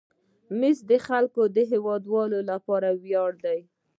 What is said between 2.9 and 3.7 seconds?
ویاړ دی.